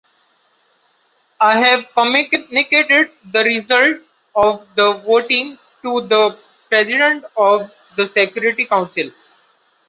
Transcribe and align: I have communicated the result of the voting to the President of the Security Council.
I 1.39 1.59
have 1.63 1.93
communicated 1.93 3.11
the 3.23 3.43
result 3.43 3.97
of 4.33 4.67
the 4.73 4.93
voting 4.93 5.59
to 5.83 6.01
the 6.07 6.35
President 6.69 7.23
of 7.37 7.71
the 7.95 8.07
Security 8.07 8.65
Council. 8.65 9.11